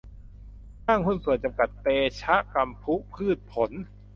[0.85, 1.87] ห้างหุ้นส่วนจำกัด เต
[2.21, 3.71] ชะกำพุพืชผล